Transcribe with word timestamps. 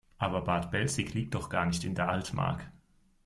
Aber 0.17 0.41
Bad 0.43 0.71
Belzig 0.71 1.13
liegt 1.13 1.35
doch 1.35 1.47
gar 1.47 1.67
nicht 1.67 1.83
in 1.83 1.93
der 1.93 2.09
Altmark. 2.09 2.71